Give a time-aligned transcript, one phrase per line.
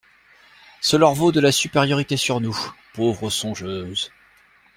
[0.81, 2.57] Ce leur vaut de la supériorité sur nous,
[2.95, 4.11] pauvres songeuses!